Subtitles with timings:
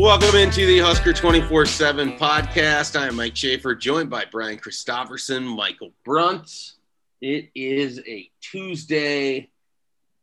[0.00, 2.98] Welcome into the Husker 24 7 podcast.
[2.98, 6.76] I am Mike Schaefer, joined by Brian Christopherson, Michael Bruntz.
[7.20, 9.50] It is a Tuesday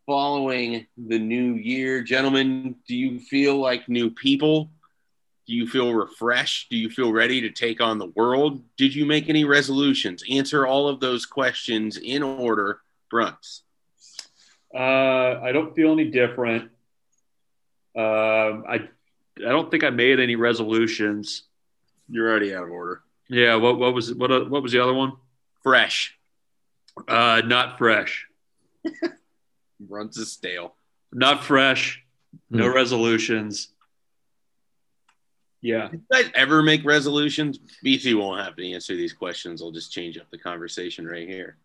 [0.08, 2.02] following the new year.
[2.02, 4.71] Gentlemen, do you feel like new people?
[5.45, 6.71] Do you feel refreshed?
[6.71, 8.64] Do you feel ready to take on the world?
[8.78, 10.23] Did you make any resolutions?
[10.28, 12.81] Answer all of those questions in order.
[13.14, 13.62] Bruntz.
[14.73, 16.72] Uh, I don't feel any different.
[17.95, 18.89] Um, I
[19.46, 21.44] I don't think I made any resolutions.
[22.09, 23.02] You're already out of order.
[23.30, 23.55] Yeah.
[23.55, 25.14] What what was what uh, what was the other one?
[25.64, 26.18] Fresh.
[27.08, 28.28] Uh, not fresh.
[29.90, 30.76] Runs is stale.
[31.12, 32.04] Not fresh.
[32.50, 33.70] No resolutions.
[35.62, 35.90] Yeah.
[35.90, 37.59] Did you guys ever make resolutions?
[37.84, 39.62] BC won't have to answer these questions.
[39.62, 41.58] I'll just change up the conversation right here.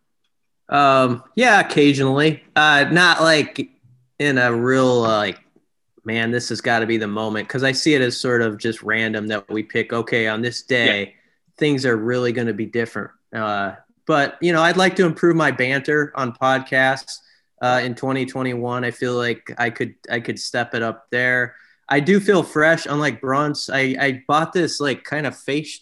[0.69, 2.43] Um, yeah, occasionally.
[2.57, 3.71] Uh, not like
[4.19, 5.41] in a real uh, like,
[6.05, 8.59] man, this has got to be the moment because I see it as sort of
[8.59, 9.93] just random that we pick.
[9.93, 11.15] Okay, on this day,
[11.57, 13.11] things are really going to be different.
[13.33, 13.75] Uh,
[14.07, 17.19] but you know, I'd like to improve my banter on podcasts
[17.61, 18.85] uh, in 2021.
[18.85, 21.57] I feel like I could I could step it up there.
[21.89, 23.71] I do feel fresh, unlike Bruntz.
[23.73, 25.81] I, I bought this like kind of face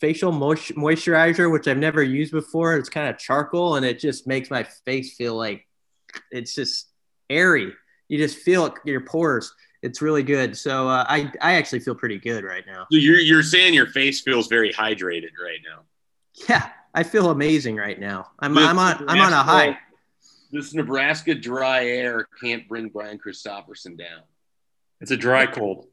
[0.00, 2.76] facial moisturizer, which I've never used before.
[2.76, 5.66] It's kind of charcoal, and it just makes my face feel like
[6.30, 6.88] it's just
[7.30, 7.72] airy.
[8.12, 9.54] You just feel it, your pores.
[9.80, 10.54] It's really good.
[10.54, 12.86] So uh, I I actually feel pretty good right now.
[12.92, 15.84] So you're you're saying your face feels very hydrated right now.
[16.46, 18.32] Yeah, I feel amazing right now.
[18.38, 19.78] I'm I'm on I'm on a high.
[20.50, 24.20] This Nebraska dry air can't bring Brian Christopherson down.
[25.00, 25.86] It's a dry cold.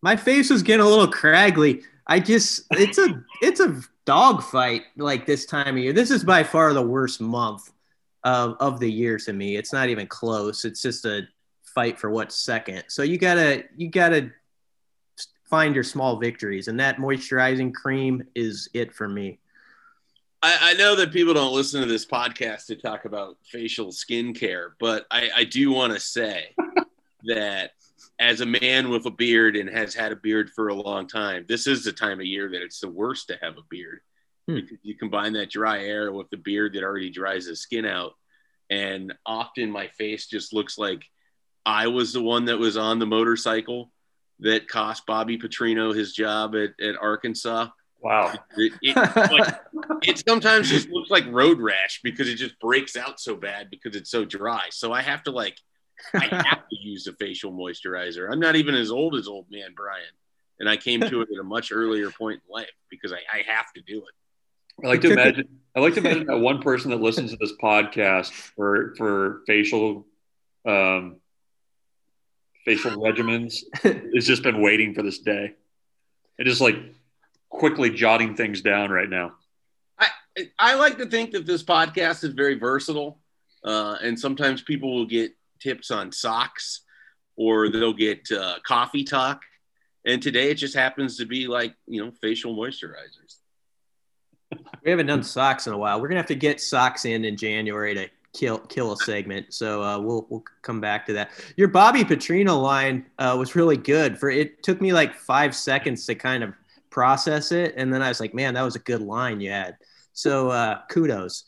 [0.00, 1.82] My face was getting a little craggly.
[2.06, 5.92] I just it's a it's a dog fight like this time of year.
[5.92, 7.72] This is by far the worst month
[8.24, 9.56] of of the year to me.
[9.56, 10.64] It's not even close.
[10.64, 11.22] It's just a
[11.74, 12.84] fight for what's second.
[12.88, 14.30] So you gotta you gotta
[15.48, 19.38] find your small victories, and that moisturizing cream is it for me.
[20.42, 24.70] I, I know that people don't listen to this podcast to talk about facial skincare,
[24.80, 26.54] but I, I do want to say
[27.24, 27.72] that
[28.18, 31.44] as a man with a beard and has had a beard for a long time,
[31.48, 34.00] this is the time of year that it's the worst to have a beard.
[34.48, 34.56] Hmm.
[34.56, 38.14] Because you combine that dry air with the beard that already dries the skin out.
[38.70, 41.04] And often my face just looks like
[41.64, 43.92] I was the one that was on the motorcycle
[44.40, 47.68] that cost Bobby Petrino his job at, at Arkansas.
[48.00, 48.34] Wow.
[48.56, 49.60] It, it, like,
[50.02, 53.94] it sometimes just looks like road rash because it just breaks out so bad because
[53.94, 54.64] it's so dry.
[54.70, 55.58] So I have to like,
[56.14, 58.28] I have to use a facial moisturizer.
[58.30, 60.02] I'm not even as old as old man Brian,
[60.58, 63.42] and I came to it at a much earlier point in life because I, I
[63.46, 64.14] have to do it.
[64.82, 65.48] I like to imagine.
[65.74, 70.06] I like to imagine that one person that listens to this podcast for for facial,
[70.66, 71.16] um,
[72.64, 75.54] facial regimens has just been waiting for this day,
[76.38, 76.76] and just like
[77.48, 79.32] quickly jotting things down right now.
[79.98, 80.08] I
[80.58, 83.20] I like to think that this podcast is very versatile,
[83.64, 86.82] uh, and sometimes people will get tips on socks,
[87.36, 89.42] or they'll get uh, coffee talk,
[90.04, 93.21] and today it just happens to be like you know facial moisturizers.
[94.84, 96.00] We haven't done socks in a while.
[96.00, 99.52] We're gonna have to get socks in in January to kill kill a segment.
[99.54, 101.30] So uh, we'll we'll come back to that.
[101.56, 104.18] Your Bobby Petrino line uh, was really good.
[104.18, 106.52] For it took me like five seconds to kind of
[106.90, 109.76] process it, and then I was like, man, that was a good line you had.
[110.12, 111.44] So uh, kudos.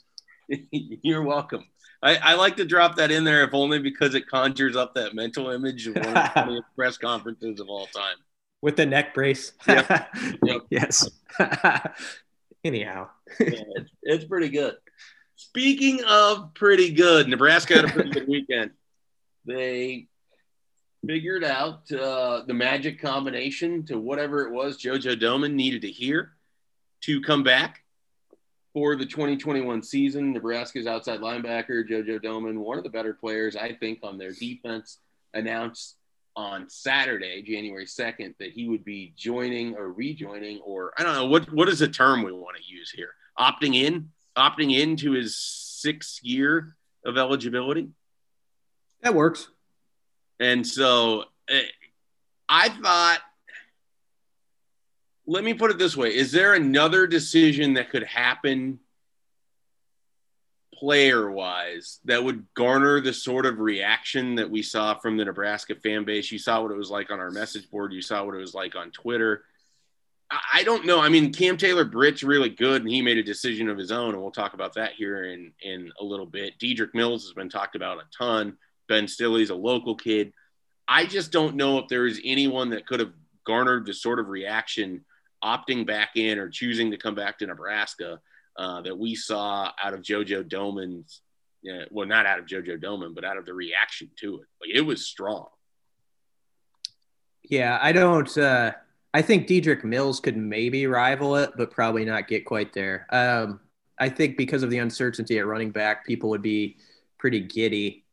[0.71, 1.65] You're welcome.
[2.03, 5.15] I, I like to drop that in there, if only because it conjures up that
[5.15, 8.17] mental image of one of the press conferences of all time.
[8.63, 9.53] with the neck brace.
[9.67, 10.09] Yep.
[10.45, 10.63] Yep.
[10.71, 11.09] yes.
[12.65, 13.09] Anyhow,
[13.39, 14.77] Yeah, it's, it's pretty good.
[15.37, 18.71] Speaking of pretty good, Nebraska had a pretty good weekend.
[19.45, 20.09] They
[21.07, 26.33] figured out uh, the magic combination to whatever it was JoJo Domann needed to hear
[27.03, 27.83] to come back
[28.73, 30.33] for the 2021 season.
[30.33, 34.99] Nebraska's outside linebacker, JoJo Domann, one of the better players, I think, on their defense,
[35.35, 35.97] announced
[36.37, 41.27] on Saturday, January 2nd, that he would be joining or rejoining, or I don't know
[41.27, 43.11] what what is the term we want to use here?
[43.39, 47.91] Opting in, opting into his sixth year of eligibility.
[49.03, 49.49] that works.
[50.41, 51.63] And so eh,
[52.49, 53.21] I thought,
[55.27, 58.81] let me put it this way Is there another decision that could happen
[60.79, 65.75] player wise that would garner the sort of reaction that we saw from the Nebraska
[65.75, 66.31] fan base?
[66.31, 68.55] You saw what it was like on our message board, you saw what it was
[68.55, 69.45] like on Twitter.
[70.53, 71.01] I don't know.
[71.01, 74.15] I mean, Cam Taylor Britt's really good, and he made a decision of his own,
[74.15, 76.59] and we'll talk about that here in in a little bit.
[76.59, 78.57] Dedrick Mills has been talked about a ton.
[78.89, 80.33] Ben Stille's a local kid.
[80.89, 83.13] I just don't know if there is anyone that could have
[83.45, 85.05] garnered the sort of reaction
[85.43, 88.21] opting back in or choosing to come back to Nebraska
[88.57, 91.21] uh, that we saw out of JoJo Domann's.
[91.67, 94.47] Uh, well, not out of JoJo Domann, but out of the reaction to it.
[94.61, 95.47] Like it was strong.
[97.43, 98.37] Yeah, I don't.
[98.37, 98.73] Uh,
[99.15, 103.07] I think Dedrick Mills could maybe rival it, but probably not get quite there.
[103.11, 103.61] Um,
[103.99, 106.79] I think because of the uncertainty at running back, people would be
[107.17, 108.05] pretty giddy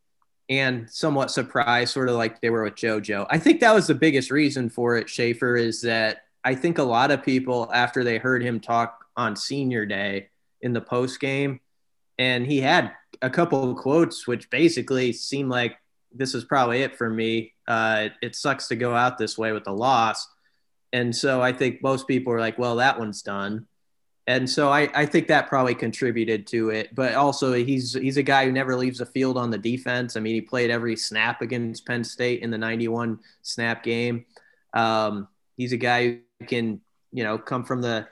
[0.48, 3.26] and somewhat surprised, sort of like they were with JoJo.
[3.30, 6.84] I think that was the biggest reason for it, Schaefer, is that I think a
[6.84, 10.30] lot of people, after they heard him talk on senior day
[10.62, 11.60] in the post game,
[12.18, 12.92] and he had
[13.22, 15.78] a couple of quotes which basically seemed like
[16.14, 17.54] this is probably it for me.
[17.68, 20.28] Uh, it sucks to go out this way with the loss.
[20.94, 23.68] And so I think most people are like, well, that one's done.
[24.28, 26.94] And so I, I think that probably contributed to it.
[26.94, 30.16] But also he's he's a guy who never leaves the field on the defense.
[30.16, 34.26] I mean, he played every snap against Penn State in the 91 snap game.
[34.74, 35.28] Um,
[35.58, 36.82] he's a guy who can,
[37.12, 38.08] you know, come from the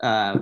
[0.00, 0.38] uh,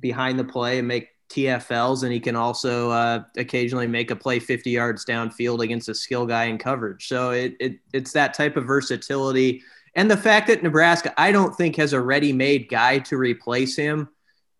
[0.00, 4.38] behind the play and make TFLs, and he can also uh, occasionally make a play
[4.38, 7.06] 50 yards downfield against a skill guy in coverage.
[7.06, 9.62] So it, it it's that type of versatility,
[9.94, 14.08] and the fact that Nebraska, I don't think, has a ready-made guy to replace him.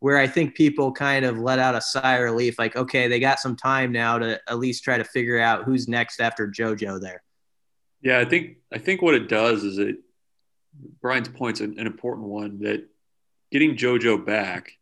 [0.01, 3.19] Where I think people kind of let out a sigh of relief, like, okay, they
[3.19, 7.01] got some time now to at least try to figure out who's next after JoJo
[7.01, 7.21] there.
[8.01, 9.97] Yeah, I think I think what it does is it
[11.01, 12.87] Brian's point's an, an important one that
[13.51, 14.78] getting JoJo back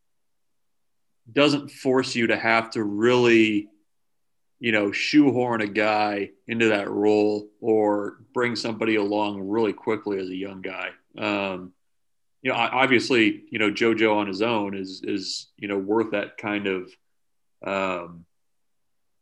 [1.31, 3.69] doesn't force you to have to really,
[4.59, 10.29] you know, shoehorn a guy into that role or bring somebody along really quickly as
[10.29, 10.91] a young guy.
[11.19, 11.73] Um,
[12.43, 16.37] you know, obviously, you know, JoJo on his own is is you know worth that
[16.39, 16.91] kind of
[17.67, 18.25] um,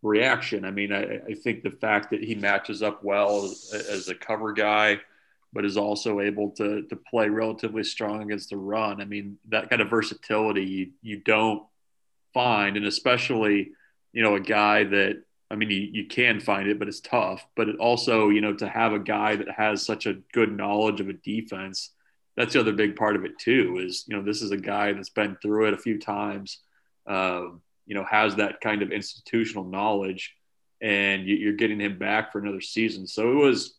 [0.02, 0.64] reaction.
[0.64, 4.14] I mean, I, I think the fact that he matches up well as, as a
[4.14, 5.00] cover guy
[5.54, 9.00] but is also able to to play relatively strong against the run.
[9.00, 11.62] I mean, that kind of versatility you, you don't
[12.34, 13.70] find, and especially
[14.12, 17.46] you know a guy that I mean you, you can find it, but it's tough.
[17.56, 21.00] But it also you know to have a guy that has such a good knowledge
[21.00, 21.90] of a defense.
[22.36, 23.78] That's the other big part of it too.
[23.80, 26.58] Is you know this is a guy that's been through it a few times.
[27.06, 30.34] Um, you know has that kind of institutional knowledge,
[30.80, 33.06] and you, you're getting him back for another season.
[33.06, 33.74] So it was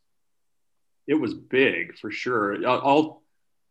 [1.08, 2.66] it was big for sure.
[2.68, 3.22] I'll I'll,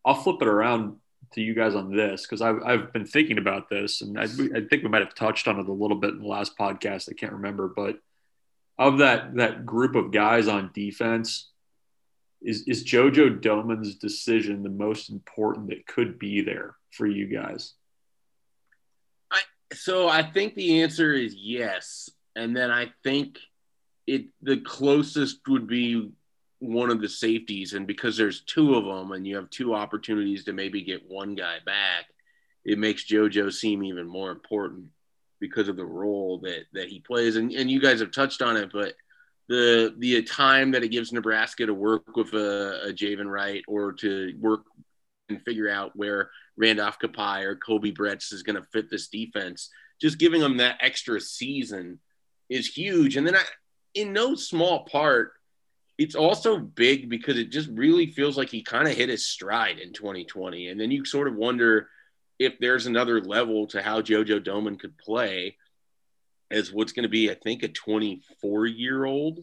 [0.04, 0.96] I'll flip it around
[1.32, 4.60] to you guys on this because I've, I've been thinking about this and I, I
[4.68, 7.08] think we might have touched on it a little bit in the last podcast.
[7.10, 7.96] I can't remember, but
[8.78, 11.50] of that that group of guys on defense,
[12.42, 17.74] is is JoJo Domann's decision the most important that could be there for you guys?
[19.30, 19.40] I
[19.72, 23.38] so I think the answer is yes, and then I think
[24.06, 26.10] it the closest would be
[26.64, 30.44] one of the safeties, and because there's two of them, and you have two opportunities
[30.44, 32.06] to maybe get one guy back,
[32.64, 34.86] it makes JoJo seem even more important
[35.40, 37.36] because of the role that that he plays.
[37.36, 38.94] And and you guys have touched on it, but
[39.48, 43.92] the the time that it gives Nebraska to work with a, a Javin Wright or
[43.94, 44.64] to work
[45.28, 49.70] and figure out where Randolph Kpai or Koby Bretz is going to fit this defense,
[50.00, 51.98] just giving them that extra season
[52.48, 53.16] is huge.
[53.16, 53.42] And then I,
[53.94, 55.32] in no small part,
[55.98, 59.78] it's also big because it just really feels like he kind of hit his stride
[59.78, 60.68] in 2020.
[60.68, 61.88] And then you sort of wonder
[62.38, 65.56] if there's another level to how JoJo Domann could play
[66.50, 69.40] as what's going to be, I think, a 24 year old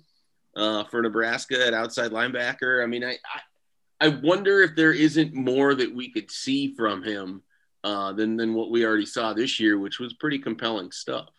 [0.56, 2.84] uh, for Nebraska at outside linebacker.
[2.84, 7.04] I mean, I, I, I wonder if there isn't more that we could see from
[7.04, 7.44] him
[7.84, 11.30] uh, than than what we already saw this year, which was pretty compelling stuff.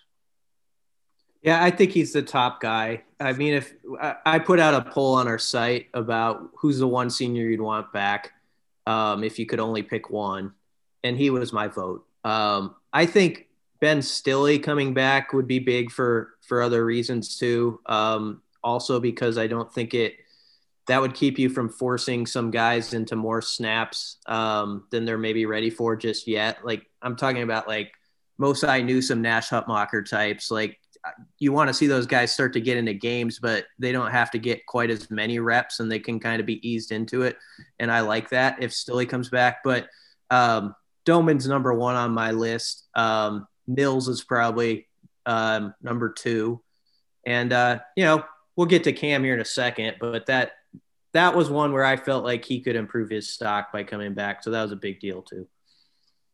[1.43, 3.03] Yeah, I think he's the top guy.
[3.19, 3.75] I mean, if
[4.25, 7.93] I put out a poll on our site about who's the one senior you'd want
[7.93, 8.31] back,
[8.87, 10.53] um, if you could only pick one,
[11.03, 12.07] and he was my vote.
[12.25, 13.49] Um, I think
[13.81, 17.81] Ben Stille coming back would be big for for other reasons too.
[17.87, 20.15] Um, also because I don't think it
[20.87, 25.47] that would keep you from forcing some guys into more snaps um, than they're maybe
[25.47, 26.65] ready for just yet.
[26.65, 27.93] Like I'm talking about like
[28.41, 30.51] Mosai Newsom, Nash Hutmacher types.
[30.51, 30.79] Like
[31.39, 34.31] you want to see those guys start to get into games, but they don't have
[34.33, 37.37] to get quite as many reps and they can kind of be eased into it.
[37.79, 39.59] And I like that if Stille comes back.
[39.65, 39.89] But
[40.31, 42.87] um, Domann's number one on my list.
[42.95, 44.89] Um, Mills is probably
[45.27, 46.63] um, number two.
[47.27, 48.25] And, uh, you know,
[48.57, 50.53] we'll get to Cam here in a second, but that
[51.13, 54.43] that was one where I felt like he could improve his stock by coming back.
[54.43, 55.47] So that was a big deal too.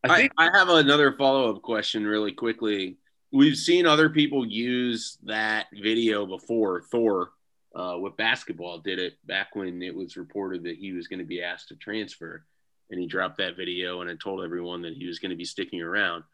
[0.04, 2.96] I think I, I have another follow up question really quickly
[3.32, 7.30] we've seen other people use that video before Thor
[7.74, 11.24] uh, with basketball did it back when it was reported that he was going to
[11.24, 12.44] be asked to transfer,
[12.90, 15.44] and he dropped that video and it told everyone that he was going to be
[15.44, 16.24] sticking around.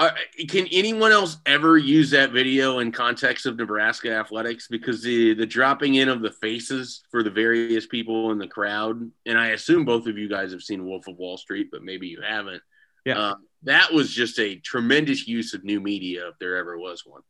[0.00, 0.10] Uh,
[0.48, 4.68] can anyone else ever use that video in context of Nebraska athletics?
[4.68, 9.10] Because the the dropping in of the faces for the various people in the crowd,
[9.26, 12.06] and I assume both of you guys have seen Wolf of Wall Street, but maybe
[12.06, 12.62] you haven't.
[13.04, 17.04] Yeah, uh, that was just a tremendous use of new media, if there ever was
[17.04, 17.22] one.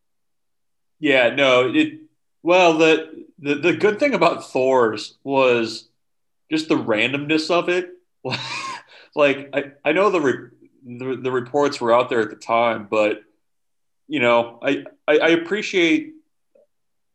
[1.01, 2.01] Yeah, no, it.
[2.43, 5.89] Well, the the the good thing about Thor's was
[6.51, 7.91] just the randomness of it.
[9.15, 10.51] like I I know the
[10.85, 13.23] the, the reports were out there at the time, but
[14.07, 16.15] you know, I, I, I appreciate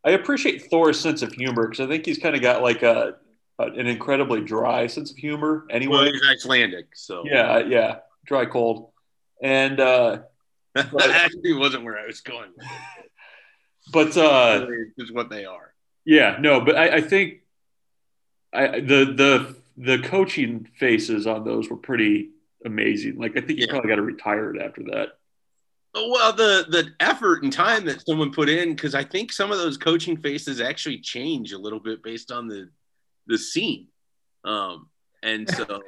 [0.04, 3.16] I appreciate Thor's sense of humor because I think he's kind of got like a,
[3.58, 5.66] a, an incredibly dry sense of humor.
[5.70, 8.90] Anyway, well, he's Icelandic, so yeah, yeah, dry cold,
[9.42, 10.18] and uh,
[10.74, 12.50] that actually wasn't where I was going.
[13.92, 14.66] but uh,
[14.98, 15.72] is what they are.
[16.04, 17.40] Yeah, no, but I, I think
[18.52, 22.30] I the the the coaching faces on those were pretty
[22.64, 23.18] amazing.
[23.18, 23.72] Like I think you yeah.
[23.72, 25.18] probably got to retire it after that.
[25.94, 29.58] Well, the the effort and time that someone put in, because I think some of
[29.58, 32.68] those coaching faces actually change a little bit based on the
[33.26, 33.88] the scene,
[34.44, 34.88] um,
[35.22, 35.80] and so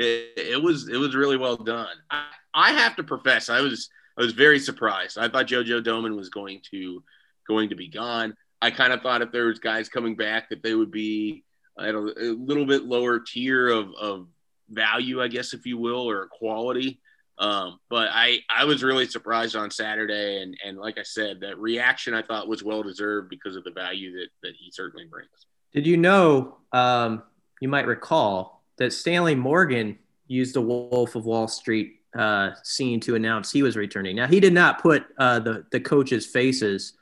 [0.00, 1.94] it, was it was really well done.
[2.10, 3.88] I, I have to profess, I was
[4.18, 5.18] I was very surprised.
[5.18, 7.02] I thought JoJo Domann was going to
[7.46, 8.34] going to be gone.
[8.62, 11.44] I kind of thought if there was guys coming back that they would be
[11.78, 14.26] at a, a little bit lower tier of, of
[14.68, 17.00] value, I guess, if you will, or quality.
[17.38, 21.58] Um, but I, I was really surprised on Saturday, and and like I said, that
[21.58, 25.30] reaction I thought was well deserved because of the value that that he certainly brings.
[25.72, 26.58] Did you know?
[26.72, 27.22] Um,
[27.60, 29.96] you might recall that Stanley Morgan
[30.26, 34.16] used the Wolf of Wall Street uh, scene to announce he was returning.
[34.16, 36.94] Now he did not put uh, the the coaches' faces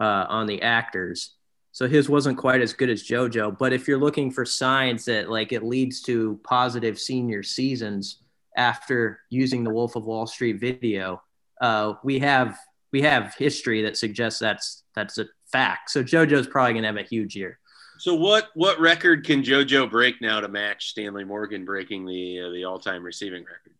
[0.00, 1.34] uh, on the actors,
[1.70, 3.56] so his wasn't quite as good as JoJo.
[3.58, 8.22] But if you're looking for signs that like it leads to positive senior seasons
[8.56, 11.22] after using the Wolf of Wall Street video,
[11.60, 12.58] uh, we have
[12.90, 15.90] we have history that suggests that's that's a fact.
[15.90, 17.58] So JoJo's probably gonna have a huge year.
[17.98, 22.50] So what what record can JoJo break now to match Stanley Morgan breaking the uh,
[22.50, 23.74] the all time receiving record?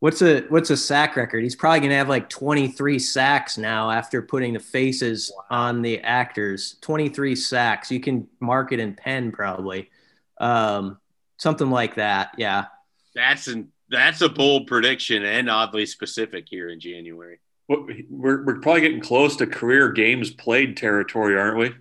[0.00, 1.42] What's a what's a sack record?
[1.42, 5.58] He's probably gonna have like 23 sacks now after putting the faces wow.
[5.58, 6.76] on the actors.
[6.80, 7.90] 23 sacks.
[7.90, 9.90] You can mark it in pen probably.
[10.38, 10.98] Um,
[11.36, 12.32] something like that.
[12.38, 12.66] Yeah.
[13.14, 17.40] That's an that's a bold prediction and oddly specific here in January.
[17.68, 21.74] We're, we're probably getting close to career games played territory, aren't we?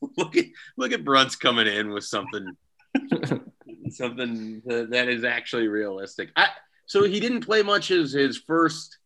[0.16, 2.56] look at look at Bruntz coming in with something
[3.90, 6.30] something that is actually realistic.
[6.36, 6.48] I
[6.86, 8.98] so he didn't play much as his first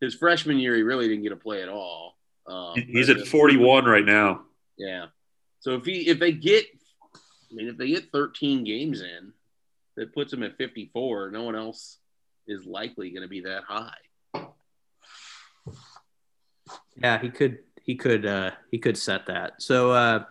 [0.00, 0.74] his freshman year.
[0.74, 2.18] He really didn't get to play at all.
[2.46, 4.42] Um, He's at 41 right now.
[4.76, 5.06] Yeah.
[5.60, 6.66] So if he if they get,
[7.14, 9.32] I mean, if they get 13 games in,
[9.96, 11.30] that puts him at 54.
[11.30, 11.98] No one else
[12.46, 13.94] is likely going to be that high.
[16.96, 19.60] Yeah, he could he could uh he could set that.
[19.62, 20.24] So uh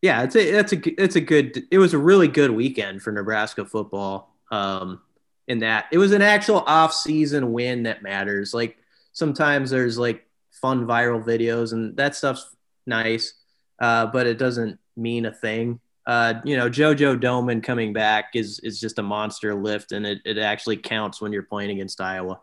[0.00, 3.12] yeah, it's a that's a it's a good it was a really good weekend for
[3.12, 4.34] Nebraska football.
[4.50, 5.00] Um
[5.48, 8.54] in that it was an actual off-season win that matters.
[8.54, 8.76] Like
[9.12, 12.54] sometimes there's like fun viral videos and that stuff's
[12.86, 13.34] nice,
[13.80, 15.80] uh, but it doesn't mean a thing.
[16.06, 20.18] Uh, you know, JoJo Domann coming back is is just a monster lift, and it,
[20.24, 22.40] it actually counts when you're playing against Iowa.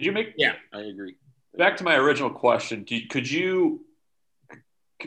[0.00, 0.34] Did you make?
[0.36, 1.16] Yeah, I agree.
[1.56, 3.84] Back to my original question: you, Could you?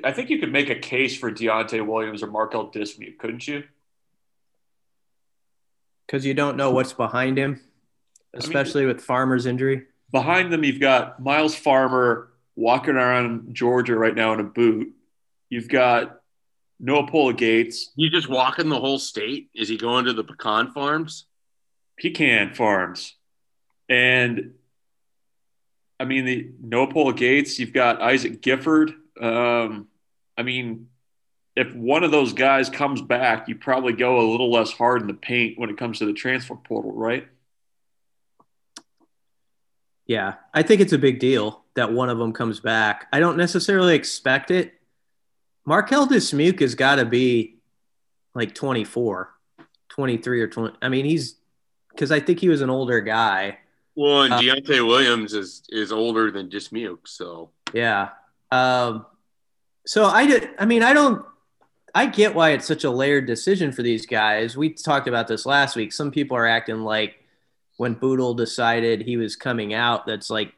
[0.04, 3.64] I think you could make a case for Deontai Williams or Marquel Dismuke, couldn't you?
[6.14, 7.60] because you don't know what's behind him,
[8.36, 9.86] especially I mean, with Farmer's injury.
[10.12, 14.94] Behind them, you've got Myles Farmer walking around Georgia right now in a boot.
[15.50, 16.20] You've got
[16.80, 17.94] Noa Pola-Gates.
[17.96, 19.50] You just walking the whole state?
[19.56, 21.26] Is he going to the pecan farms?
[21.98, 23.16] Pecan farms.
[23.90, 24.54] And
[26.00, 28.94] I mean, the Noa Pola-Gates, you've got Isaac Gifford.
[29.20, 29.88] Um,
[30.38, 30.88] I mean,
[31.56, 35.08] if one of those guys comes back, you probably go a little less hard in
[35.08, 37.28] the paint when it comes to the transfer portal, right?
[40.06, 43.08] Yeah, I think it's a big deal that one of them comes back.
[43.14, 44.74] I don't necessarily expect it.
[45.66, 47.60] Marquel Dismuke has got to be
[48.36, 49.34] like 24,
[49.90, 50.78] 23 or 20.
[50.82, 51.38] I mean, he's
[51.90, 53.60] because I think he was an older guy.
[53.96, 58.10] Well, and uh, Deontai Williams is is older than Dismuke, so yeah.
[58.52, 59.06] Um,
[59.86, 60.50] so I did.
[60.58, 61.26] I mean, I don't.
[61.96, 64.58] I get why it's such a layered decision for these guys.
[64.58, 65.94] We talked about this last week.
[65.94, 67.24] Some people are acting like
[67.78, 70.54] when Bootle decided he was coming out, that's like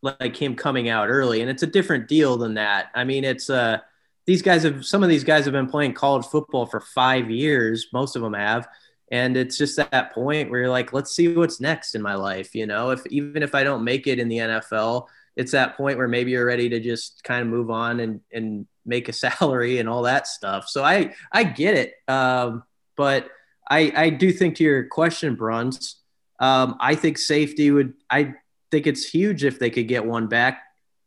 [0.00, 2.86] like him coming out early, and it's a different deal than that.
[2.94, 3.78] I mean, it's uh
[4.26, 7.88] these guys have some of these guys have been playing college football for five years,
[7.92, 8.68] most of them have.
[9.10, 12.54] And it's just that point where you're like, let's see what's next in my life.
[12.54, 15.98] You know, if even if I don't make it in the NFL, it's that point
[15.98, 19.78] where maybe you're ready to just kind of move on and and make a salary
[19.78, 20.68] and all that stuff.
[20.68, 22.64] So I I get it, um,
[22.96, 23.30] but
[23.70, 25.94] I I do think to your question, Bruntz.
[26.40, 27.94] Um, I think safety would.
[28.10, 28.34] I
[28.70, 30.62] think it's huge if they could get one back.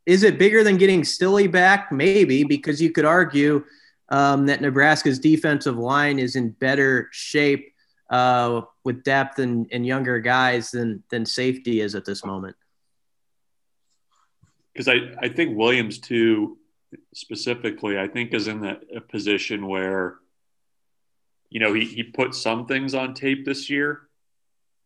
[0.05, 1.91] Is it bigger than getting Stille back?
[1.91, 3.63] Maybe because you could argue
[4.09, 7.70] um, that Nebraska's defensive line is in better shape
[8.11, 12.55] uh, with depth and, and younger guys than than safety is at this moment.
[14.73, 16.57] Because I, I think Williams too
[17.13, 20.17] specifically, I think is in that a position where,
[21.49, 24.01] you know, he, he put some things on tape this year.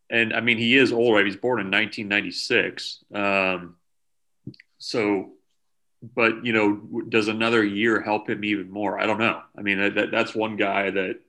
[0.08, 1.26] And I mean, he is old, right?
[1.26, 3.04] He's born in 1996.
[3.12, 3.76] Um,
[4.78, 5.32] so,
[6.14, 9.00] but, you know, does another year help him even more?
[9.00, 9.40] I don't know.
[9.58, 11.20] I mean, that, that's one guy that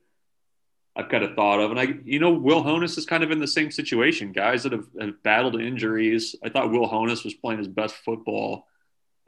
[0.98, 1.70] I've kind of thought of.
[1.70, 4.32] And I, you know, Will Honas is kind of in the same situation.
[4.32, 6.34] Guys that have, have battled injuries.
[6.44, 8.66] I thought Will Honas was playing his best football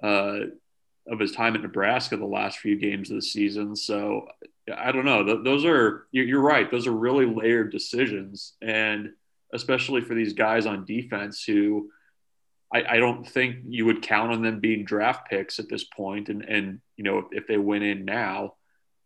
[0.03, 0.41] uh,
[1.07, 3.77] of his time at Nebraska the last few games of the season.
[3.77, 4.27] So
[4.77, 5.43] I don't know.
[5.43, 6.69] Those are you're right.
[6.71, 9.11] Those are really layered decisions, and
[9.53, 11.91] especially for these guys on defense who
[12.73, 16.29] I, I don't think you would count on them being draft picks at this point.
[16.29, 18.55] And and you know if they went in now,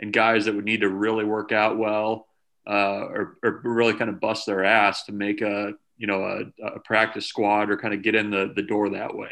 [0.01, 2.27] and guys that would need to really work out well.
[2.67, 6.67] Uh, or, or really kind of bust their ass to make a you know a,
[6.67, 9.31] a practice squad or kind of get in the, the door that way.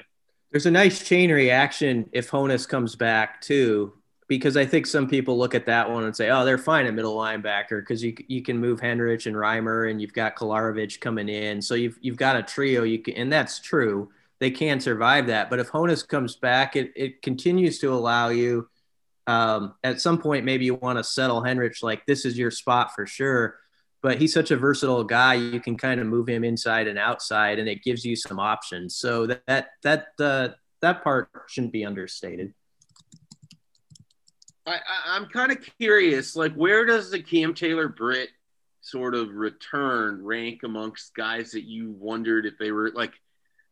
[0.51, 3.95] There's a nice chain reaction if Honas comes back too,
[4.29, 6.95] because I think some people look at that one and say, "Oh, they're fine at
[6.95, 11.29] middle linebacker because you you can move Henrich and Reimer, and you've got Kolarevic coming
[11.29, 12.83] in, so you've you've got a trio.
[12.83, 14.11] You can, and that's true.
[14.41, 15.51] They can survive that.
[15.51, 18.69] But if Honas comes back, it it continues to allow you.
[19.27, 22.95] Um, at some point, maybe you want to settle Henrich like this is your spot
[22.95, 23.57] for sure
[24.03, 25.35] but he's such a versatile guy.
[25.35, 28.97] You can kind of move him inside and outside, and it gives you some options.
[28.97, 30.49] So that that that uh,
[30.81, 32.53] that part shouldn't be understated.
[34.67, 38.29] I, am kind of curious, like where does the Cam Taylor Britt
[38.81, 43.13] sort of return rank amongst guys that you wondered if they were like?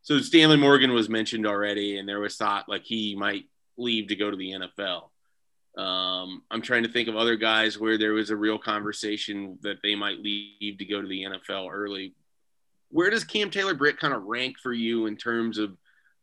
[0.01, 3.45] So Stanley Morgan was mentioned already, and there was thought like he might
[3.77, 5.10] leave to go to the NFL.
[5.77, 9.77] Um, I'm trying to think of other guys where there was a real conversation that
[9.81, 12.13] they might leave to go to the NFL early.
[12.89, 15.77] Where does Cam Taylor Britt kind of rank for you in terms of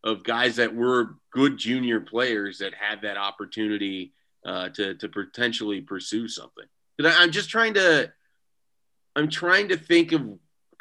[0.05, 4.13] of guys that were good junior players that had that opportunity
[4.45, 6.67] uh, to to potentially pursue something?
[6.99, 8.13] But I'm just trying to
[9.17, 10.29] I'm trying to think of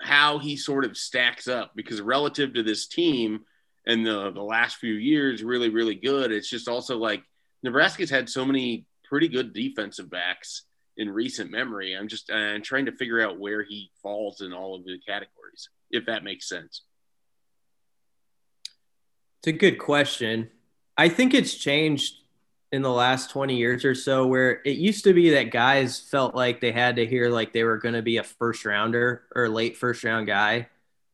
[0.01, 3.45] how he sort of stacks up because relative to this team
[3.86, 6.34] and the the last few years, really really good.
[6.34, 7.23] It's just also like
[7.67, 10.63] Nebraska's had so many pretty good defensive backs
[10.95, 11.97] in recent memory.
[11.97, 15.67] I'm just I'm trying to figure out where he falls in all of the categories,
[15.91, 16.84] if that makes sense.
[19.39, 20.49] It's a good question.
[20.97, 22.15] I think it's changed
[22.71, 26.36] in the last 20 years or so where it used to be that guys felt
[26.36, 29.49] like they had to hear like they were going to be a first rounder or
[29.49, 30.67] late first round guy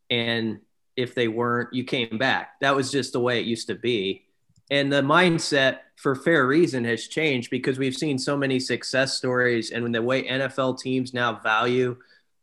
[0.09, 0.59] and
[0.95, 4.23] if they weren't you came back that was just the way it used to be
[4.69, 9.71] and the mindset for fair reason has changed because we've seen so many success stories
[9.71, 11.97] and when the way NFL teams now value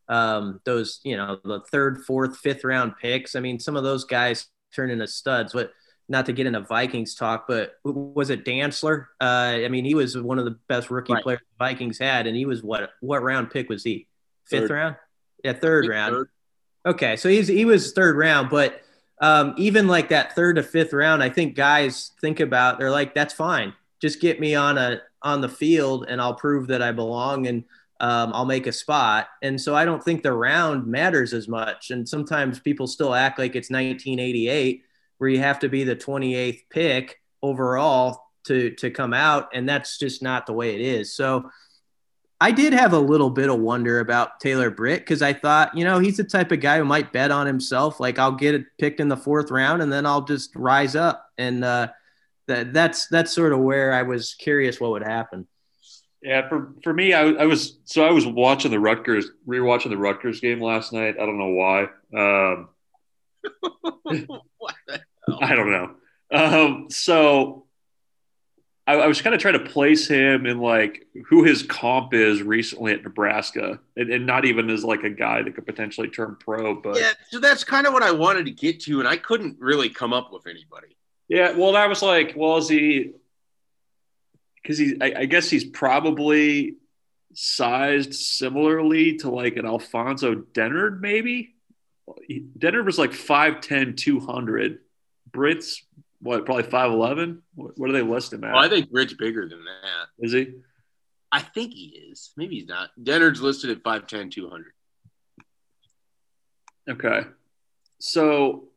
[0.08, 3.36] um, those, you know, the third, fourth, fifth round picks.
[3.36, 5.52] I mean, some of those guys turn into studs.
[5.52, 5.72] But
[6.10, 9.06] not to get into Vikings talk, but was it Dantzler?
[9.20, 11.22] Uh, I mean, he was one of the best rookie right.
[11.22, 14.08] players the Vikings had, and he was what what round pick was he?
[14.44, 14.70] Fifth third.
[14.70, 14.96] round?
[15.44, 16.14] Yeah, third round.
[16.14, 16.28] Third.
[16.84, 18.82] Okay, so he's he was third round, but
[19.20, 23.14] um, even like that third to fifth round, I think guys think about they're like,
[23.14, 23.74] that's fine.
[24.00, 27.64] Just get me on a on the field and I'll prove that I belong and
[28.00, 29.28] um, I'll make a spot.
[29.42, 31.90] And so I don't think the round matters as much.
[31.90, 34.82] And sometimes people still act like it's 1988
[35.18, 39.98] where you have to be the 28th pick overall to to come out, and that's
[39.98, 41.14] just not the way it is.
[41.14, 41.50] So
[42.42, 45.84] I did have a little bit of wonder about Taylor Britt because I thought, you
[45.84, 48.00] know, he's the type of guy who might bet on himself.
[48.00, 51.26] Like I'll get it picked in the fourth round and then I'll just rise up.
[51.36, 51.88] And uh,
[52.46, 55.46] that that's that's sort of where I was curious what would happen.
[56.22, 59.98] Yeah, for for me, I, I was so I was watching the Rutgers, rewatching the
[59.98, 61.16] Rutgers game last night.
[61.20, 61.88] I don't know why.
[62.16, 62.68] Um,
[65.40, 65.94] I don't know.
[66.32, 67.66] Um, so
[68.90, 72.42] I, I was kind of trying to place him in like who his comp is
[72.42, 76.36] recently at Nebraska, and, and not even as like a guy that could potentially turn
[76.40, 76.74] pro.
[76.74, 79.56] But Yeah, so that's kind of what I wanted to get to, and I couldn't
[79.60, 80.96] really come up with anybody.
[81.28, 83.12] Yeah, well, that was like, well, is he?
[84.60, 86.74] Because he, I, I guess he's probably
[87.32, 91.54] sized similarly to like an Alfonso Dennard, maybe.
[92.58, 94.78] Dennard was like 5'10, 200.
[95.30, 95.84] Britt's
[96.20, 97.38] what, probably 5'11?
[97.54, 98.52] What, what do they list him at?
[98.52, 100.24] Well, I think Britt's bigger than that.
[100.24, 100.54] Is he?
[101.32, 102.32] I think he is.
[102.36, 102.90] Maybe he's not.
[103.00, 104.72] Dennard's listed at 5'10, 200.
[106.90, 107.22] Okay.
[107.98, 108.68] So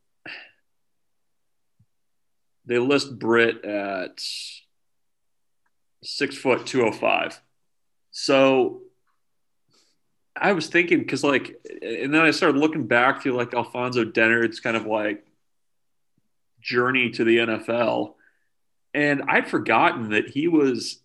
[2.65, 4.19] they list Britt at
[6.03, 7.39] six foot two oh five.
[8.11, 8.81] So
[10.35, 14.59] I was thinking because like, and then I started looking back through like Alfonso Dennard's
[14.59, 15.25] kind of like
[16.63, 18.13] journey to the NFL,
[18.93, 20.99] and I'd forgotten that he was,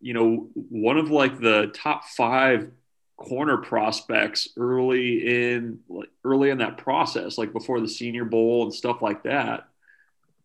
[0.00, 2.70] you know, one of like the top five
[3.16, 5.80] corner prospects early in
[6.24, 9.68] early in that process, like before the Senior Bowl and stuff like that.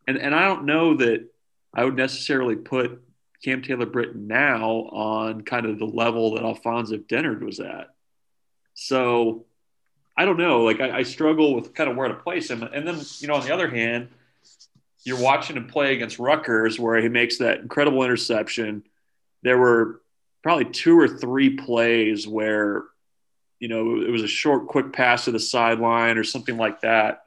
[0.08, 1.28] And and I don't know that
[1.74, 3.02] I would necessarily put
[3.44, 7.94] Cam Taylor Britt now on kind of the level that Alfonso Dennard was at.
[8.74, 9.46] So
[10.18, 10.64] I don't know.
[10.64, 12.64] Like I, I struggle with kind of where to place him.
[12.64, 14.10] And then, you know, on the other hand,
[15.04, 18.84] you're watching him play against Rutgers where he makes that incredible interception.
[19.44, 20.02] There were
[20.44, 22.84] probably two or three plays where,
[23.60, 27.24] you know, it was a short, quick pass to the sideline or something like that.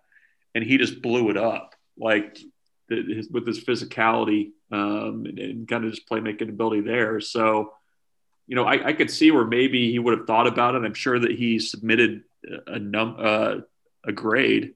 [0.55, 1.75] And he just blew it up.
[1.99, 2.39] Like
[2.89, 7.21] the, his, with his physicality um, and, and, kind of just playmaking ability there.
[7.21, 7.75] So,
[8.47, 10.85] you know, I, I, could see where maybe he would have thought about it.
[10.85, 12.23] I'm sure that he submitted
[12.67, 13.57] a num uh,
[14.05, 14.75] a grade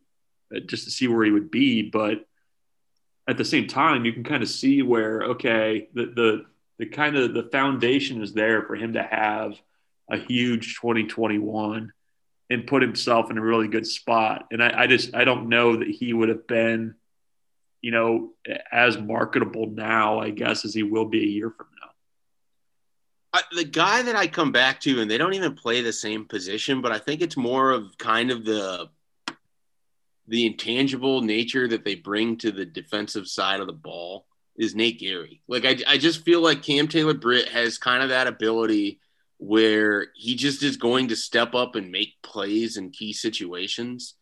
[0.54, 2.26] uh, just to see where he would be, but
[3.28, 6.46] at the same time, you can kind of see where okay, the the
[6.78, 9.54] the kind of the foundation is there for him to have
[10.10, 11.92] a huge 2021
[12.48, 14.46] and put himself in a really good spot.
[14.52, 16.94] And I, I just I don't know that he would have been
[17.86, 18.32] you know,
[18.72, 21.90] as marketable now, I guess, as he will be a year from now.
[23.32, 26.24] I, the guy that I come back to, and they don't even play the same
[26.24, 28.88] position, but I think it's more of kind of the
[30.28, 35.00] the intangible nature that they bring to the defensive side of the ball is Nate
[35.00, 35.42] Gerry.
[35.48, 39.00] Like I, I just feel like Cam Taylor Britt has kind of that ability
[39.38, 44.14] where he just is going to step up and make plays in key situations.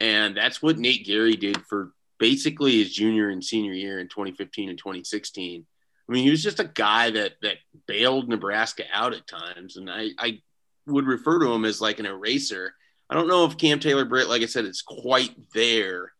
[0.00, 4.70] And that's what Nate Gerry did for basically his junior and senior year in 2015
[4.70, 5.66] and 2016.
[6.08, 9.90] I mean, he was just a guy that that bailed Nebraska out at times, and
[9.90, 10.42] I, I
[10.86, 12.74] would refer to him as like an eraser.
[13.10, 16.12] I don't know if Cam Taylor Britt, like I said, is quite there,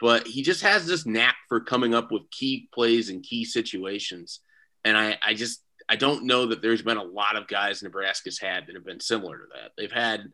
[0.00, 4.40] but he just has this knack for coming up with key plays and key situations.
[4.84, 8.38] And I, I just I don't know that there's been a lot of guys Nebraska's
[8.38, 9.72] had that have been similar to that.
[9.76, 10.24] They've had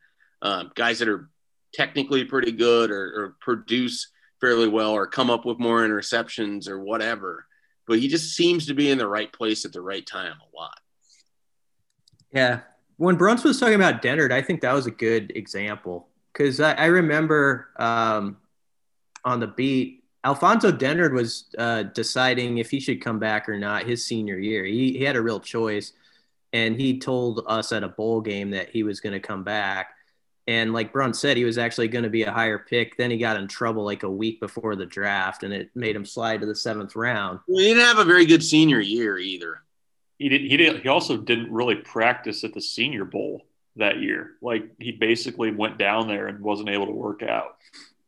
[0.42, 1.30] um, guys that are
[1.72, 6.80] technically pretty good or, or produce fairly well or come up with more interceptions or
[6.80, 7.46] whatever.
[7.86, 10.56] But he just seems to be in the right place at the right time a
[10.56, 10.78] lot.
[12.32, 12.60] Yeah.
[12.96, 16.72] When Bruntz was talking about Dennard, I think that was a good example because I,
[16.72, 18.38] I, remember um,
[19.24, 23.84] on the beat, Alfonso Dennard was uh, deciding if he should come back or not
[23.84, 24.64] his senior year.
[24.64, 25.92] He, he had a real choice.
[26.52, 29.90] And he told us at a bowl game that he was going to come back.
[30.46, 32.96] And like Brunt said, he was actually going to be a higher pick.
[32.96, 36.04] Then he got in trouble like a week before the draft, and it made him
[36.04, 37.40] slide to the seventh round.
[37.48, 39.62] Well, he didn't have a very good senior year either.
[40.18, 40.40] He did.
[40.42, 40.82] He did.
[40.82, 43.42] He also didn't really practice at the Senior Bowl
[43.76, 44.32] that year.
[44.40, 47.56] Like he basically went down there and wasn't able to work out.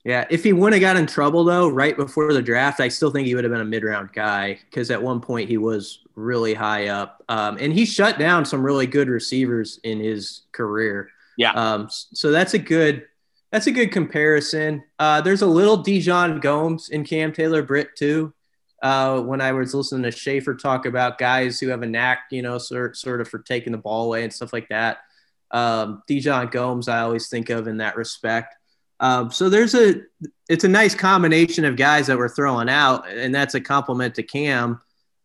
[0.04, 3.10] Yeah, if he wouldn't have got in trouble though, right before the draft, I still
[3.10, 6.54] think he would have been a mid-round guy because at one point he was really
[6.54, 11.10] high up, um, and he shut down some really good receivers in his career.
[11.36, 11.52] Yeah.
[11.52, 13.06] Um, so that's a good
[13.50, 14.84] that's a good comparison.
[14.98, 18.32] Uh, there's a little DeJon Gomes in Cam Taylor Britt too.
[18.80, 22.42] Uh, when I was listening to Schaefer talk about guys who have a knack, you
[22.42, 24.98] know, sort sort of for taking the ball away and stuff like that.
[25.50, 28.54] Um, DeJon Gomes, I always think of in that respect.
[29.00, 30.02] Um, so there's a
[30.48, 34.22] it's a nice combination of guys that we're throwing out, and that's a compliment to
[34.22, 34.80] Cam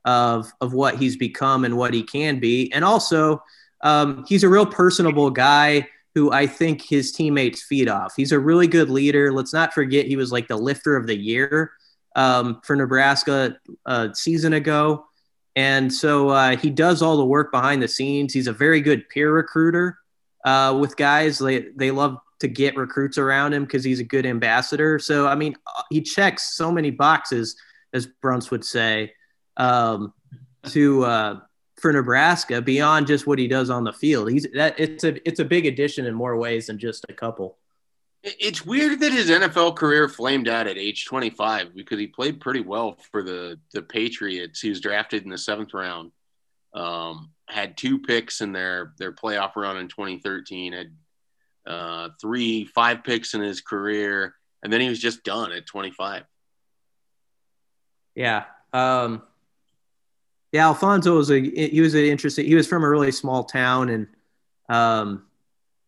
[0.05, 3.43] of of what he's become and what he can be, and also
[3.81, 8.13] um, he's a real personable guy who I think his teammates feed off.
[8.15, 9.33] He's a really good leader.
[9.33, 11.71] Let's not forget he was like the lifter of the year
[12.15, 15.05] um, for Nebraska a season ago.
[15.55, 18.33] And so uh, he does all the work behind the scenes.
[18.33, 19.99] He's a very good peer recruiter
[20.45, 21.37] uh, with guys.
[21.37, 24.97] They, they love to get recruits around him because he's a good ambassador.
[24.99, 25.55] So, I mean,
[25.89, 27.55] he checks so many boxes,
[27.93, 29.13] as Bruntz would say.
[29.57, 30.13] Um,
[30.69, 31.39] to uh,
[31.77, 34.31] for Nebraska beyond just what he does on the field.
[34.31, 37.57] He's that it's a it's a big addition in more ways than just a couple.
[38.23, 42.61] It's weird that his NFL career flamed out at age 25 because he played pretty
[42.61, 44.61] well for the the Patriots.
[44.61, 46.11] He was drafted in the seventh round.
[46.73, 50.71] Um, had two picks in their their playoff run in 2013.
[50.73, 50.93] Had
[51.65, 56.23] uh, three, five picks in his career, and then he was just done at 25.
[58.15, 58.45] Yeah.
[58.71, 59.21] Um,
[60.51, 62.45] yeah, Alfonso was a he was an interesting.
[62.45, 64.07] He was from a really small town and
[64.69, 65.25] um,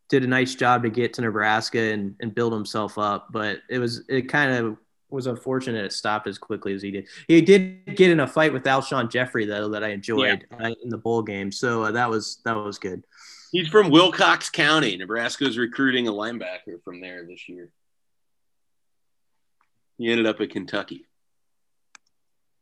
[0.09, 3.27] did a nice job to get to Nebraska and, and build himself up.
[3.31, 4.77] But it was it kind of
[5.09, 7.07] was unfortunate it stopped as quickly as he did.
[7.27, 10.73] He did get in a fight with Alshon Jeffery though that I enjoyed yeah.
[10.83, 13.03] in the bowl game, so uh, that was that was good.
[13.51, 14.97] He's from Wilcox County.
[14.97, 17.69] Nebraska is recruiting a linebacker from there this year.
[19.97, 21.05] He ended up at Kentucky.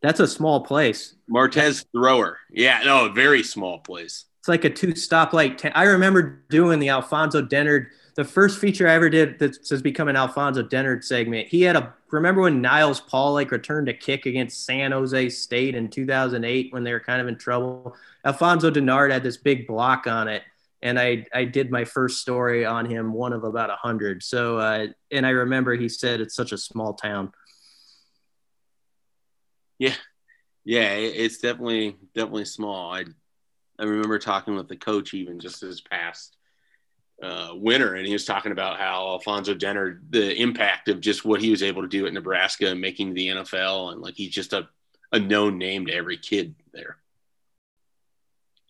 [0.02, 1.16] That's a small place.
[1.34, 2.36] Martez Thrower.
[2.52, 4.26] Yeah, no, very small place.
[4.44, 5.72] It's like a two stoplight.
[5.74, 10.10] I remember doing the Alfonso Dennard, the first feature I ever did that has become
[10.10, 11.48] an Alfonso Dennard segment.
[11.48, 15.76] He had a, remember when Niles Paul like returned a kick against San Jose State
[15.76, 17.96] in 2008 when they were kind of in trouble?
[18.26, 20.44] Alfonso Dennard had this big block on it.
[20.82, 24.24] And I, I did my first story on him, one of about a hundred.
[24.24, 27.32] So, uh, and I remember he said it's such a small town.
[29.80, 29.96] Yeah,
[30.66, 32.94] yeah, it's definitely definitely small.
[32.94, 33.06] I
[33.80, 36.38] I remember talking with the coach even just this past
[37.22, 41.42] uh, winter, and he was talking about how Alfonso Dennard, the impact of just what
[41.42, 44.54] he was able to do at Nebraska and making the NFL, and like he's just
[44.54, 44.68] a
[45.14, 46.98] a known name to every kid there.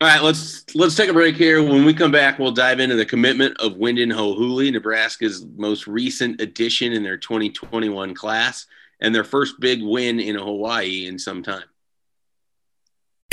[0.02, 1.64] All right, let's let's take a break here.
[1.64, 6.42] When we come back, we'll dive into the commitment of Wynden Ho'ohuli, Nebraska's most recent
[6.42, 8.66] addition in their 2021 class
[9.00, 11.64] and their first big win in Hawaii in some time.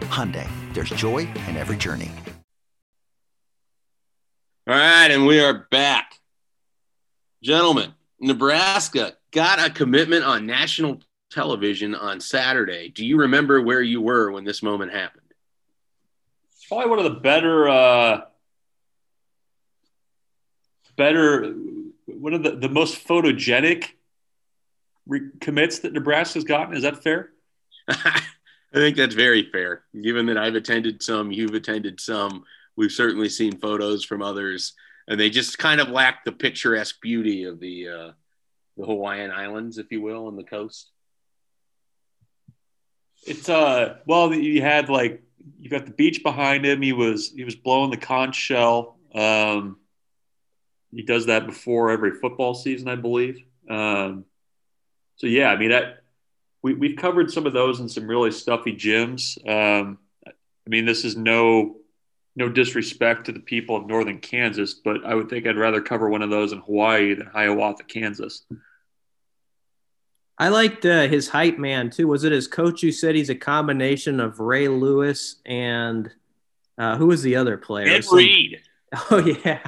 [0.00, 2.10] Hyundai, there's joy in every journey.
[4.66, 6.14] All right, and we are back.
[7.42, 12.88] Gentlemen, Nebraska got a commitment on national television on Saturday.
[12.88, 15.24] Do you remember where you were when this moment happened?
[16.52, 18.20] It's probably one of the better, uh,
[20.96, 21.54] better,
[22.06, 23.86] one of the, the most photogenic
[25.06, 26.74] re- commits that Nebraska's gotten.
[26.76, 27.30] Is that fair?
[28.72, 32.44] I think that's very fair, given that I've attended some, you've attended some
[32.78, 34.74] We've certainly seen photos from others,
[35.08, 38.10] and they just kind of lack the picturesque beauty of the uh,
[38.76, 40.92] the Hawaiian Islands, if you will, on the coast.
[43.26, 45.24] It's uh, well, you had like
[45.58, 46.80] you got the beach behind him.
[46.80, 48.96] He was he was blowing the conch shell.
[49.12, 49.78] Um,
[50.92, 53.42] he does that before every football season, I believe.
[53.68, 54.24] Um,
[55.16, 55.97] so yeah, I mean that
[56.62, 59.38] we we've covered some of those in some really stuffy gyms.
[59.48, 60.32] Um, I
[60.68, 61.76] mean, this is no
[62.36, 66.08] no disrespect to the people of northern Kansas, but I would think I'd rather cover
[66.08, 68.44] one of those in Hawaii than Hiawatha, Kansas.
[70.38, 72.06] I liked uh, his hype man too.
[72.06, 76.08] Was it his coach who said he's a combination of Ray Lewis and
[76.78, 77.88] uh, who was the other player?
[77.88, 78.62] Ed Reed.
[79.10, 79.60] Oh yeah,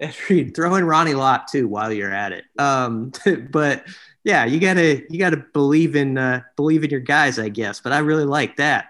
[0.00, 0.56] Ed Reed.
[0.56, 2.44] Throw in Ronnie Lott too while you're at it.
[2.58, 3.12] Um,
[3.50, 3.84] but
[4.24, 7.80] yeah, you gotta you gotta believe in uh, believe in your guys, I guess.
[7.80, 8.86] But I really like that.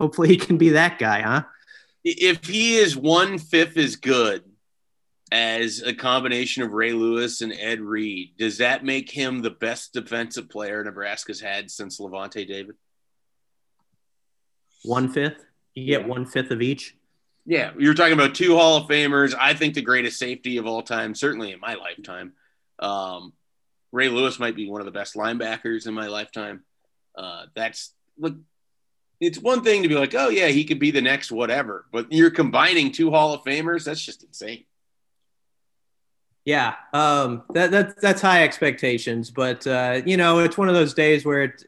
[0.00, 1.42] Hopefully, he can be that guy, huh?
[2.06, 4.44] if he is one fifth as good
[5.32, 9.92] as a combination of Ray Lewis and Ed Reed, does that make him the best
[9.92, 12.76] defensive player Nebraska's had since Lavonte David?
[14.84, 15.44] One fifth?
[15.74, 16.06] You get yeah.
[16.06, 16.96] one fifth of each?
[17.44, 19.34] Yeah, you're talking about two Hall of Famers.
[19.38, 22.34] I think the greatest safety of all time, certainly in my lifetime.
[22.78, 23.32] Um,
[23.96, 26.62] Ray Lewis might be one of the best linebackers in my lifetime.
[27.16, 28.34] Uh, that's look,
[29.20, 32.12] it's one thing to be like, oh yeah, he could be the next whatever, but
[32.12, 33.84] you're combining two Hall of Famers.
[33.84, 34.64] That's just insane.
[36.44, 40.92] Yeah, um, that, that that's high expectations, but uh, you know, it's one of those
[40.92, 41.64] days where it,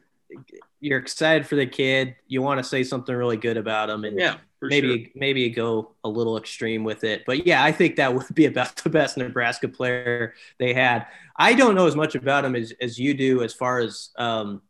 [0.79, 2.15] you're excited for the kid.
[2.27, 5.11] You want to say something really good about him, and Yeah, maybe sure.
[5.15, 7.23] maybe go a little extreme with it.
[7.25, 11.07] But yeah, I think that would be about the best Nebraska player they had.
[11.37, 14.61] I don't know as much about him as, as you do, as far as um,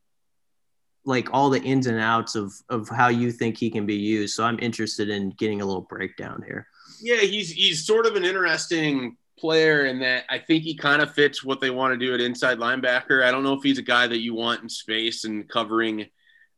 [1.05, 4.35] like all the ins and outs of of how you think he can be used.
[4.35, 6.67] So I'm interested in getting a little breakdown here.
[7.01, 11.13] Yeah, he's he's sort of an interesting player in that I think he kind of
[11.13, 13.23] fits what they want to do at inside linebacker.
[13.23, 16.07] I don't know if he's a guy that you want in space and covering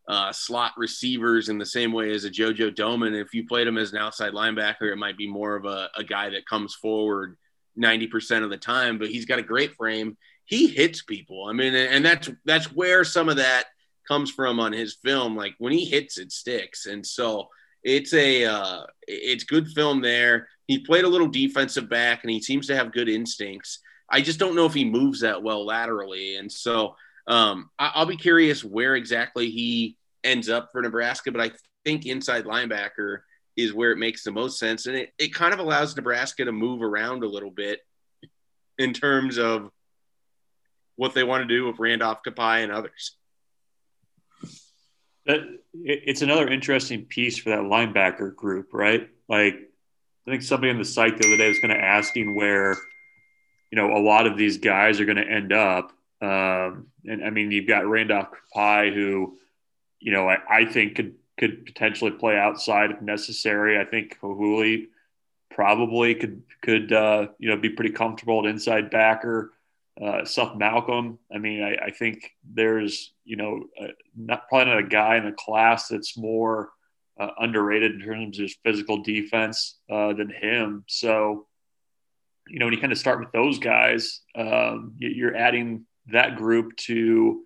[0.08, 3.20] uh, slot receivers in the same way as a JoJo Domann.
[3.20, 6.04] If you played him as an outside linebacker, it might be more of a, a
[6.04, 7.38] guy that comes forward
[7.80, 10.18] 90% of the time, but he's got a great frame.
[10.46, 11.46] He hits people.
[11.48, 13.66] I mean, and that's that's where some of that
[14.08, 15.36] comes from on his film.
[15.36, 16.88] Like when he hits, it sticks.
[16.88, 17.48] And so
[17.84, 20.50] it's a uh, it's good film there.
[20.72, 23.80] He played a little defensive back, and he seems to have good instincts.
[24.10, 26.96] I just don't know if he moves that well laterally, and so
[27.28, 31.30] um, I, I'll be curious where exactly he ends up for Nebraska.
[31.30, 31.52] But I
[31.84, 33.18] think inside linebacker
[33.58, 36.54] is where it makes the most sense, and it, it kind of allows Nebraska to
[36.54, 37.82] move around a little bit
[38.78, 39.72] in terms of
[40.96, 43.18] what they want to do with Randolph Kpai and others.
[45.26, 45.42] That
[45.74, 49.10] it's another interesting piece for that linebacker group, right?
[49.28, 49.68] Like,
[50.28, 52.76] I think somebody on the site the other day was kind of asking where,
[53.72, 55.92] you know, a lot of these guys are going to end up.
[56.22, 59.38] Um, and I mean, you've got Randolph Kpai, who,
[60.00, 63.80] you know, I, I think could could potentially play outside if necessary.
[63.80, 64.88] I think Ho'ohuli
[65.50, 69.52] probably could could uh, you know be pretty comfortable at inside backer.
[70.02, 71.18] Uh, Seth Malcom.
[71.34, 75.26] I mean, I, I think there's you know uh, not probably not a guy in
[75.26, 76.70] the class that's more
[77.22, 80.84] uh, underrated in terms of his physical defense uh, than him.
[80.88, 81.48] So,
[82.48, 86.36] you know, when you kind of start with those guys, um, you- you're adding that
[86.36, 87.44] group to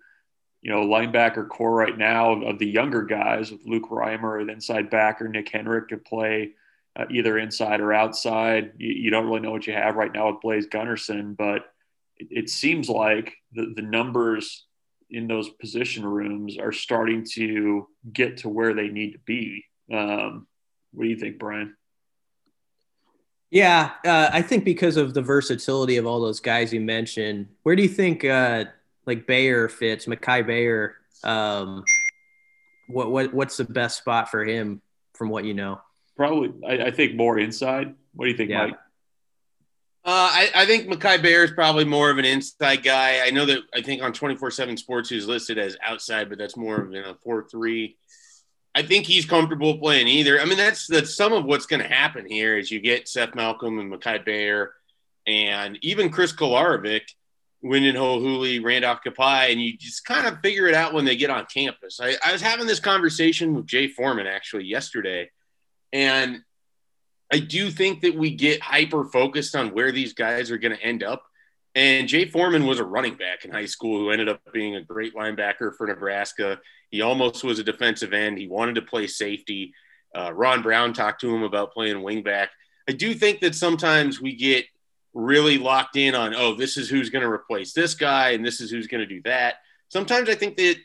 [0.62, 4.48] you know linebacker core right now of, of the younger guys with Luke Reimer at
[4.48, 6.54] inside backer, Nick Henrich could play.
[6.98, 10.30] Uh, either inside or outside, you, you don't really know what you have right now
[10.30, 11.70] with Blaise Gunnerson, but
[12.16, 14.65] it, it seems like the, the numbers
[15.10, 19.64] in those position rooms are starting to get to where they need to be.
[19.92, 20.46] Um,
[20.92, 21.76] what do you think, Brian?
[23.50, 27.76] Yeah, uh, I think because of the versatility of all those guys you mentioned, where
[27.76, 28.64] do you think uh,
[29.06, 30.92] like Gbayor fits, Mikai Gbayor?
[31.22, 31.84] Um,
[32.88, 34.82] what what what's the best spot for him
[35.14, 35.80] from what you know?
[36.16, 37.94] Probably, I, I think more inside.
[38.14, 38.66] What do you think, Yeah.
[38.66, 38.78] Mike?
[40.06, 43.26] Uh, I, I think Mikai Gbayor is probably more of an inside guy.
[43.26, 46.56] I know that I think on 24 7 Sports he's listed as outside, but that's
[46.56, 47.96] more of know, 4 3.
[48.76, 50.40] I think he's comfortable playing either.
[50.40, 53.32] I mean, that's that's some of what's going to happen here is you get Seth
[53.32, 54.68] Malcom and Mikai Gbayor
[55.26, 57.02] and even Chris Kolarevic,
[57.64, 61.30] Wynden Ho'ohuli, Randolph Kpai, and you just kind of figure it out when they get
[61.30, 61.98] on campus.
[62.00, 65.30] I, I was having this conversation with Jay Foreman actually yesterday,
[65.92, 66.42] and
[67.32, 70.82] I do think that we get hyper focused on where these guys are going to
[70.82, 71.24] end up.
[71.74, 74.82] And Jay Foreman was a running back in high school who ended up being a
[74.82, 76.58] great linebacker for Nebraska.
[76.90, 78.38] He almost was a defensive end.
[78.38, 79.74] He wanted to play safety.
[80.14, 82.48] Uh, Ron Brown talked to him about playing wingback.
[82.88, 84.64] I do think that sometimes we get
[85.12, 88.60] really locked in on, oh, this is who's going to replace this guy and this
[88.60, 89.56] is who's going to do that.
[89.88, 90.76] Sometimes I think that,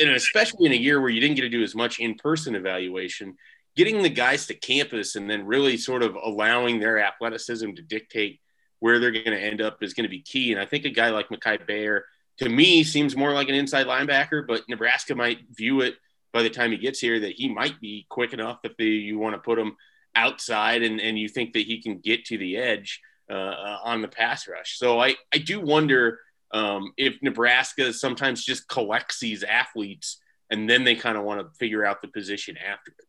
[0.00, 2.54] and especially in a year where you didn't get to do as much in person
[2.54, 3.36] evaluation,
[3.78, 8.40] getting the guys to campus and then really sort of allowing their athleticism to dictate
[8.80, 10.50] where they're going to end up is going to be key.
[10.50, 12.00] And I think a guy like Mikai Gbayor,
[12.38, 15.94] to me, seems more like an inside linebacker, but Nebraska might view it
[16.32, 19.16] by the time he gets here that he might be quick enough if they, you
[19.16, 19.76] want to put him
[20.16, 24.02] outside and, and you think that he can get to the edge uh, uh, on
[24.02, 24.76] the pass rush.
[24.76, 26.18] So I, I do wonder
[26.50, 30.18] um, if Nebraska sometimes just collects these athletes
[30.50, 33.07] and then they kind of want to figure out the position after it.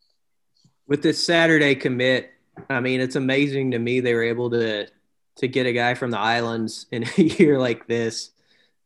[0.90, 2.32] With this Saturday commit,
[2.68, 4.88] I mean, it's amazing to me they were able to
[5.36, 8.32] to get a guy from the islands in a year like this,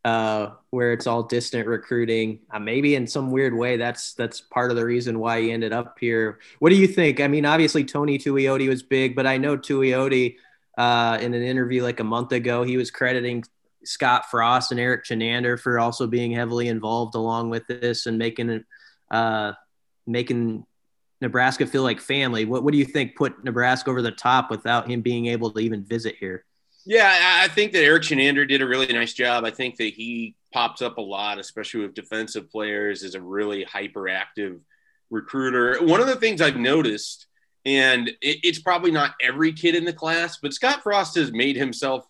[0.04, 2.40] uh, where it's all distant recruiting.
[2.50, 5.72] Uh, maybe in some weird way, that's that's part of the reason why he ended
[5.72, 6.40] up here.
[6.58, 7.20] What do you think?
[7.20, 10.36] I mean, obviously Tony Tuioti was big, but I know Tuioti
[10.76, 13.44] uh, in an interview like a month ago, he was crediting
[13.82, 18.50] Scott Frost and Erik Chinander for also being heavily involved along with this and making
[18.50, 18.64] it
[19.10, 19.52] uh,
[20.06, 20.66] making
[21.20, 22.44] Nebraska feel like family.
[22.44, 25.60] What what do you think put Nebraska over the top without him being able to
[25.60, 26.44] even visit here?
[26.86, 29.44] Yeah, I- think that Erik Chinander did a really nice job.
[29.44, 33.64] I think that he pops up a lot, especially with defensive players, as a really
[33.64, 34.60] hyperactive
[35.10, 35.82] recruiter.
[35.84, 37.26] One of the things I've noticed,
[37.64, 41.56] and it, it's probably not every kid in the class, but Scott Frost has made
[41.56, 42.06] himself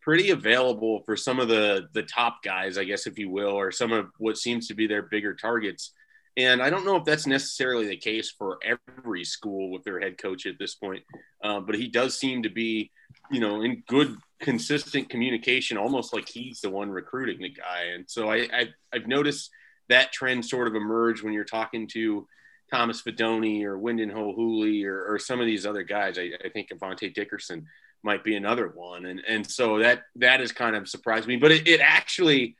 [0.00, 3.70] pretty available for some of the the top guys, I guess, if you will, or
[3.72, 5.92] some of what seems to be their bigger targets.
[6.36, 10.16] And I don't know if that's necessarily the case for every school with their head
[10.16, 11.02] coach at this point,
[11.44, 12.90] uh, but he does seem to be,
[13.30, 17.82] you know, in good, consistent communication, almost like he's the one recruiting the guy.
[17.94, 19.50] And so I, I I've noticed
[19.88, 22.26] that trend sort of emerge when you're talking to
[22.70, 26.18] Thomas Fidone or Wynden Ho'ohuli or, or some of these other guys.
[26.18, 27.66] I, I think Avante Dickerson
[28.02, 29.04] might be another one.
[29.04, 32.56] And, and so that, that has kind of surprised me, but it, it actually,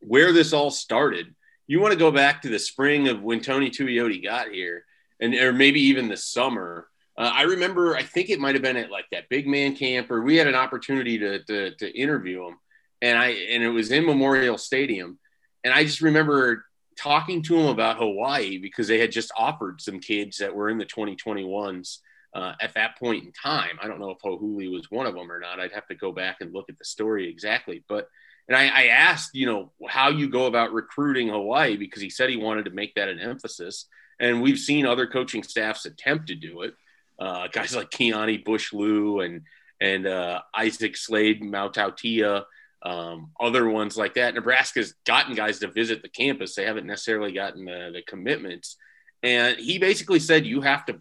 [0.00, 1.34] where this all started,
[1.70, 4.84] you want to go back to the spring of when Tony Tuioti got here
[5.20, 6.88] and, or maybe even the summer.
[7.16, 10.20] Uh, I remember, I think it might've been at like that big man camp or
[10.22, 12.56] we had an opportunity to, to, to interview him
[13.00, 15.20] and I, and it was in Memorial Stadium.
[15.62, 16.64] And I just remember
[16.98, 20.78] talking to him about Hawaii because they had just offered some kids that were in
[20.78, 21.98] the 2021s
[22.34, 23.78] uh, at that point in time.
[23.80, 25.60] I don't know if Ho'ohuli was one of them or not.
[25.60, 27.84] I'd have to go back and look at the story exactly.
[27.88, 28.08] But
[28.50, 32.30] and I, I, asked, you know, how you go about recruiting Hawaii because he said
[32.30, 33.86] he wanted to make that an emphasis.
[34.18, 36.74] And we've seen other coaching staffs attempt to do it.
[37.16, 39.42] Uh, guys like Keani Bush Lou and
[39.80, 42.44] and uh, Isaac Slade Matautia,
[42.82, 44.34] um, other ones like that.
[44.34, 46.54] Nebraska's gotten guys to visit the campus.
[46.54, 48.76] They haven't necessarily gotten the, the commitments.
[49.22, 51.00] And he basically said you have to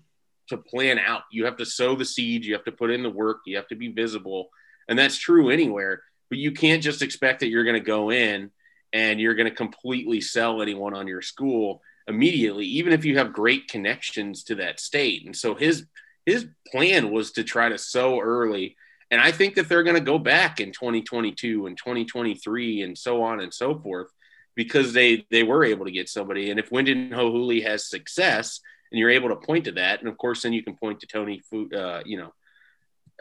[0.49, 1.23] to plan out.
[1.31, 2.45] You have to sow the seeds.
[2.45, 3.39] You have to put in the work.
[3.47, 4.49] You have to be visible,
[4.87, 6.03] and that's true anywhere.
[6.29, 8.51] But you can't just expect that you're going to go in
[8.93, 13.33] and you're going to completely sell anyone on your school immediately, even if you have
[13.33, 15.25] great connections to that state.
[15.25, 15.85] And so his
[16.25, 18.75] his plan was to try to sow early.
[19.09, 23.23] And I think that they're going to go back in 2022 and 2023 and so
[23.23, 24.07] on and so forth
[24.55, 26.51] because they they were able to get somebody.
[26.51, 28.59] And if Wynden Ho'ohuli has success,
[28.91, 29.99] and you're able to point to that.
[29.99, 32.33] And of course, then you can point to Tony, uh, you know,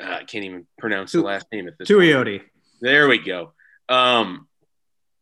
[0.00, 2.42] uh, I can't even pronounce the last name at this Tuioti.
[2.80, 3.52] There we go.
[3.88, 4.46] Um,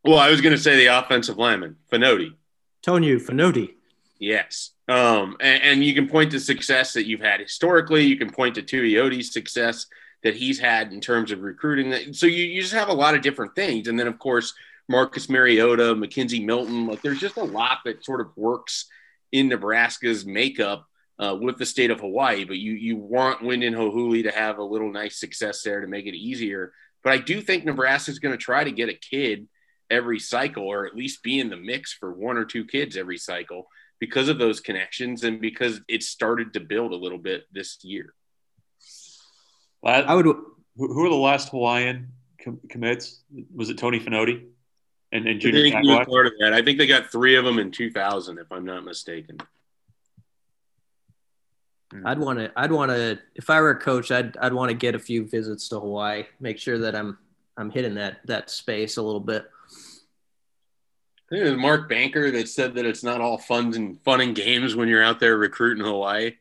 [0.04, 2.32] well, I was going to say the offensive lineman, Fonoti.
[2.82, 3.74] Tony Fonoti.
[4.18, 4.70] Yes.
[4.88, 8.04] Um, and, and, you can point to success that you've had historically.
[8.04, 9.86] You can point to Tuioti's success
[10.22, 12.14] that he's had in terms of recruiting.
[12.14, 13.88] So you, you just have a lot of different things.
[13.88, 14.54] And then, of course,
[14.88, 18.86] Marcus Mariota, McKenzie Milton, like there's just a lot that sort of works
[19.32, 20.86] in Nebraska's makeup
[21.18, 24.62] uh, with the state of Hawaii, but you you want Wynden Ho'ohuli to have a
[24.62, 26.72] little nice success there to make it easier.
[27.06, 29.46] But I do think Nebraska is going to try to get a kid
[29.88, 33.16] every cycle, or at least be in the mix for one or two kids every
[33.16, 33.68] cycle
[34.00, 38.12] because of those connections and because it started to build a little bit this year.
[39.84, 40.24] I would.
[40.24, 42.08] Who are the last Hawaiian
[42.42, 43.22] com- commits?
[43.54, 44.44] Was it Tony Fonoti?
[45.12, 46.54] and, and Junior I think part of that.
[46.54, 49.38] I think they got three of them in 2000, if I'm not mistaken.
[51.92, 52.02] Mm.
[52.04, 52.52] I'd want to.
[52.56, 53.18] I'd want to.
[53.34, 56.24] If I were a coach, I'd I'd want to get a few visits to Hawaii.
[56.40, 57.18] Make sure that I'm
[57.56, 59.44] I'm hitting that that space a little bit.
[61.26, 64.20] I think it was Mark Banker that said that it's not all fun and fun
[64.20, 66.34] and games when you're out there recruiting Hawaii,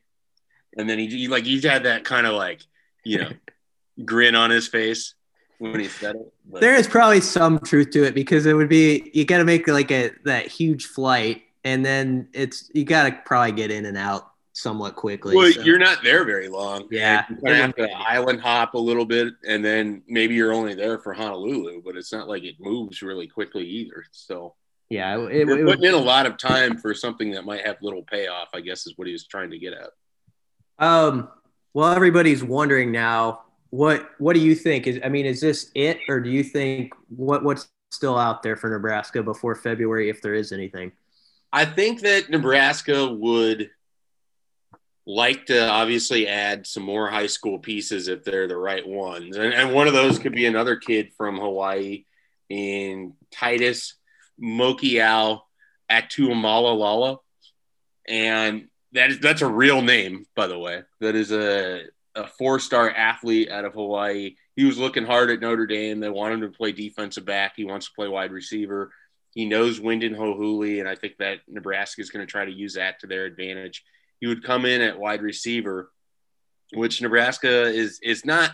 [0.76, 2.62] and then he, he like he's had that kind of like
[3.04, 3.30] you know
[4.04, 5.14] grin on his face
[5.58, 6.32] when he said it.
[6.50, 6.60] But.
[6.60, 9.68] There is probably some truth to it because it would be you got to make
[9.68, 13.96] like a that huge flight, and then it's you got to probably get in and
[13.96, 15.36] out somewhat quickly.
[15.36, 15.60] Well, so.
[15.60, 16.88] you're not there very long.
[16.90, 20.52] Yeah, you kind of have to island hop a little bit, and then maybe you're
[20.52, 24.04] only there for Honolulu, but it's not like it moves really quickly either.
[24.10, 24.54] So.
[24.88, 28.04] Yeah, it, it, putting in a lot of time for something that might have little
[28.04, 28.50] payoff.
[28.54, 29.90] I guess is what he was trying to get at.
[30.78, 31.28] Um.
[31.74, 33.40] Well, everybody's wondering now
[33.70, 34.86] what what do you think?
[34.86, 38.56] Is I mean, is this it, or do you think what what's still out there
[38.56, 40.92] for Nebraska before February, if there is anything?
[41.52, 43.70] I think that Nebraska would
[45.06, 49.54] like to obviously add some more high school pieces if they're the right ones, and,
[49.54, 52.04] and one of those could be another kid from Hawaii
[52.48, 53.94] in Titus
[54.42, 55.40] Mokiao
[55.90, 57.18] Atimalala,
[58.08, 60.82] and that is that's a real name, by the way.
[61.00, 61.82] That is a
[62.16, 64.36] a four star athlete out of Hawaii.
[64.56, 66.00] He was looking hard at Notre Dame.
[66.00, 67.52] They want him to play defensive back.
[67.56, 68.90] He wants to play wide receiver.
[69.34, 72.74] He knows Wynden Ho'ohuli, and I think that Nebraska is going to try to use
[72.74, 73.84] that to their advantage.
[74.20, 75.90] He would come in at wide receiver,
[76.72, 78.50] which Nebraska is is not,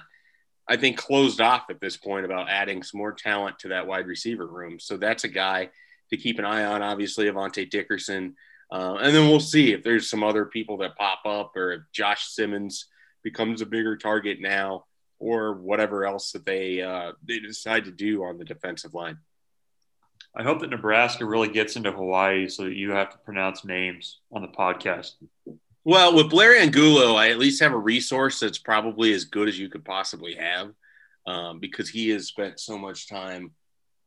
[0.68, 4.06] I think, closed off at this point about adding some more talent to that wide
[4.06, 4.78] receiver room.
[4.80, 5.70] So that's a guy
[6.10, 6.82] to keep an eye on.
[6.82, 8.34] Obviously, Avante Dickerson,
[8.70, 11.82] uh, and then we'll see if there's some other people that pop up or if
[11.92, 12.86] Josh Simmons
[13.22, 14.84] becomes a bigger target now,
[15.22, 19.18] or whatever else that they uh, they decide to do on the defensive line.
[20.34, 24.20] I hope that Nebraska really gets into Hawaii so that you have to pronounce names
[24.32, 25.12] on the podcast.
[25.84, 29.58] Well, with Blair Angulo, I at least have a resource that's probably as good as
[29.58, 30.70] you could possibly have
[31.26, 33.50] um, because he has spent so much time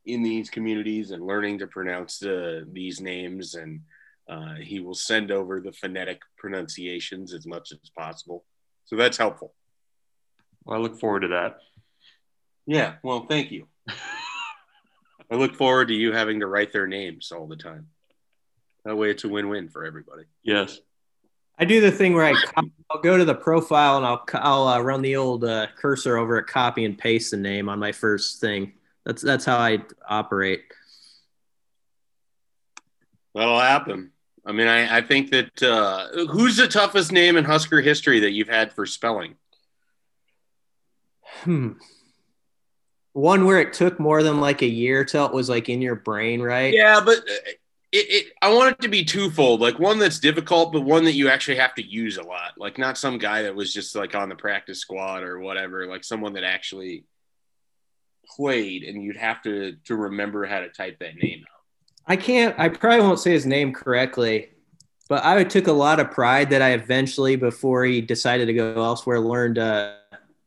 [0.06, 3.54] in these communities and learning to pronounce the, these names.
[3.56, 3.82] And
[4.28, 8.46] uh, he will send over the phonetic pronunciations as much as possible.
[8.86, 9.54] So that's helpful.
[10.64, 11.58] Well, I look forward to that.
[12.66, 12.96] Yeah.
[13.04, 13.68] Well, thank you.
[15.32, 17.88] I look forward to you having to write their names all the time.
[18.84, 20.24] That way, it's a win-win for everybody.
[20.44, 20.80] Yes.
[21.58, 22.36] I do the thing where I
[22.90, 26.38] I'll go to the profile and I'll I'll uh, run the old uh, cursor over
[26.38, 28.74] it, copy and paste the name on my first thing.
[29.06, 30.64] That's that's how I operate.
[33.34, 34.12] That'll happen.
[34.46, 38.32] I mean, I, I think that uh, who's the toughest name in Husker history that
[38.32, 39.36] you've had for spelling?
[41.22, 41.74] Hmm.
[43.16, 45.96] One where it took more than like a year till it was like in your
[45.96, 46.74] brain, right?
[46.74, 47.52] Yeah, but uh,
[47.94, 49.62] it, it, I want it to be twofold.
[49.62, 52.58] Like one that's difficult, but one that you actually have to use a lot.
[52.58, 55.88] Like not some guy that was just like on the practice squad or whatever.
[55.88, 57.06] Like someone that actually
[58.28, 61.62] played, and you'd have to to remember how to type that name out.
[62.06, 62.54] I can't.
[62.60, 64.50] I probably won't say his name correctly,
[65.08, 68.74] but I took a lot of pride that I eventually, before he decided to go
[68.76, 69.94] elsewhere, learned uh,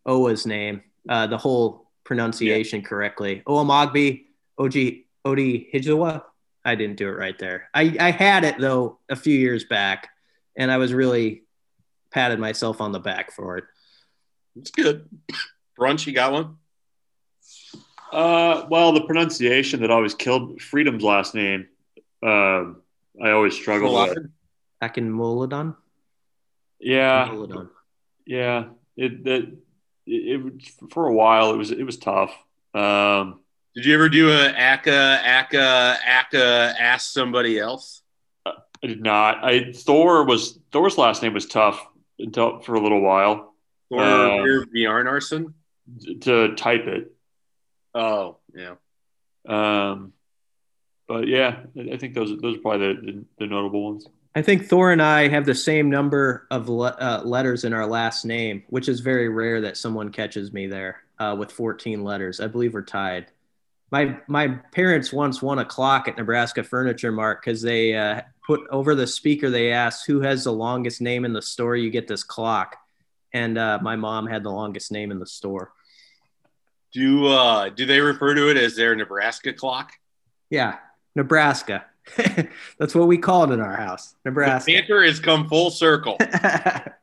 [0.04, 2.88] Owa's name, uh, the whole pronunciation yeah.
[2.88, 3.42] correctly.
[3.46, 4.24] Oamagbi
[4.58, 6.22] Oji Odi Hijawa.
[6.64, 7.68] I didn't do it right there.
[7.74, 10.08] I, I had it though a few years back,
[10.56, 11.44] and I was really
[12.10, 13.64] patted myself on the back for it.
[14.56, 15.06] It's good.
[15.78, 16.56] Bruntz, you got one?
[18.10, 21.68] Uh, well, the pronunciation that always killed Freedom's last name.
[22.22, 22.82] Um,
[23.22, 24.18] I always struggle with.
[24.82, 25.76] Akinmoladun?
[26.80, 27.34] Yeah.
[28.26, 28.64] Yeah.
[28.96, 29.48] It, it,
[30.08, 32.34] it, it, for a while, it was, it was tough.
[32.74, 33.40] Um,
[33.74, 38.02] did you ever do a Aka, Aka, Aka, ask somebody else?
[38.46, 38.52] I
[38.86, 39.44] did not.
[39.44, 41.86] I, Thor was, Thor's last name was tough
[42.18, 43.54] until for a little while.
[43.90, 45.52] Thor uh, Bjarnason?
[46.22, 47.12] To type it.
[47.94, 48.74] Oh, yeah.
[49.48, 50.12] Um,
[51.06, 54.06] but yeah, I think those those are probably the, the, the notable ones.
[54.34, 57.86] I think Thor and I have the same number of le- uh, letters in our
[57.86, 62.40] last name, which is very rare that someone catches me there uh, with 14 letters.
[62.40, 63.26] I believe we're tied.
[63.90, 68.60] My my parents once won a clock at Nebraska Furniture Mart because they uh, put
[68.70, 69.48] over the speaker.
[69.48, 71.74] They asked who has the longest name in the store.
[71.74, 72.76] You get this clock,
[73.32, 75.72] and uh, my mom had the longest name in the store.
[76.92, 79.92] Do uh do they refer to it as their Nebraska clock?
[80.50, 80.76] Yeah,
[81.18, 81.84] Nebraska.
[82.78, 84.14] That's what we call it in our house.
[84.24, 84.70] Nebraska.
[84.70, 86.16] The banter has come full circle.
[86.20, 86.94] but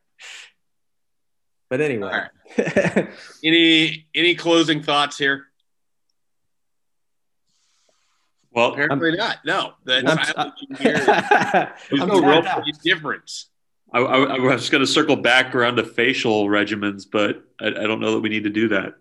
[1.72, 2.24] anyway.
[2.57, 3.09] Right.
[3.43, 5.47] any any closing thoughts here?
[8.51, 9.38] Well, apparently I'm, not.
[9.45, 11.05] No, that's I'm, there's
[11.91, 12.41] no real
[12.82, 13.49] difference.
[13.91, 17.72] I, I, I was going to circle back around to facial regimens, but I, I
[17.88, 18.93] don't know that we need to do that.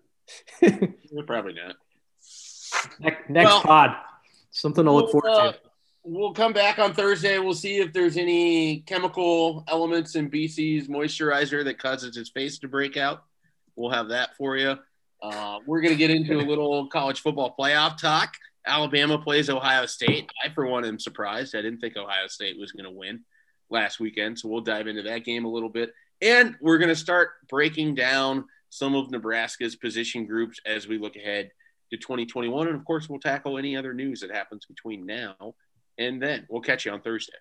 [1.26, 1.76] Probably not.
[2.98, 3.96] Next, next well, pod.
[4.54, 5.58] Something to look forward uh, to.
[6.04, 7.38] We'll come back on Thursday.
[7.40, 12.68] We'll see if there's any chemical elements in BC's moisturizer that causes his face to
[12.68, 13.24] break out.
[13.74, 14.78] We'll have that for you.
[15.20, 18.34] Uh, we're going to get into a little college football playoff talk.
[18.64, 20.30] Alabama plays Ohio State.
[20.42, 21.56] I, for one, am surprised.
[21.56, 23.24] I didn't think Ohio State was going to win
[23.70, 24.38] last weekend.
[24.38, 25.92] So we'll dive into that game a little bit.
[26.22, 31.16] And we're going to start breaking down some of Nebraska's position groups as we look
[31.16, 31.50] ahead
[31.94, 32.68] to 2021.
[32.68, 35.54] And of course, we'll tackle any other news that happens between now
[35.98, 36.46] and then.
[36.48, 37.34] We'll catch you on Thursday.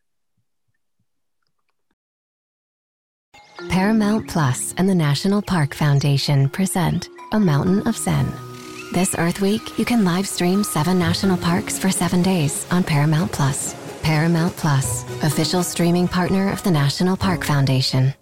[3.70, 8.32] Paramount Plus and the National Park Foundation present A Mountain of Zen.
[8.94, 13.32] This Earth Week, you can live stream seven national parks for seven days on Paramount
[13.32, 13.76] Plus.
[14.04, 18.14] Paramount Plus, official streaming partner of the National Park Foundation.